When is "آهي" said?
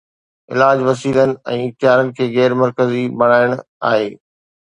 3.93-4.09